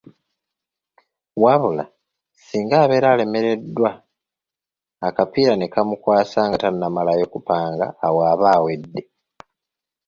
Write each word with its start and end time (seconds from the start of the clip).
Wabula, 1.43 1.85
singa 2.45 2.75
abeera 2.83 3.07
alemereddwa 3.11 3.89
akapiira 5.07 5.53
ne 5.57 5.67
kamukwasa 5.73 6.39
nga 6.47 6.57
tannamalayo 6.63 7.25
kupanga 7.33 7.85
awo 8.05 8.19
aba 8.31 8.47
awedde. 8.57 9.01